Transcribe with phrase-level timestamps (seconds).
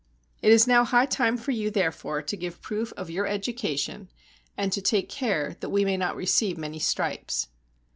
[0.41, 4.09] It is now high time for you, therefore, to give proof of your education,
[4.57, 7.49] and to take care that we may not re ceive many stripes."